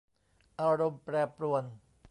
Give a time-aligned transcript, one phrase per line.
[0.59, 1.63] อารมณ์แปรปรวน